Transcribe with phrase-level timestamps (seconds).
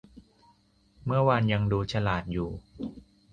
[1.05, 2.49] เมื่อวานยังดูฉลาดอยู่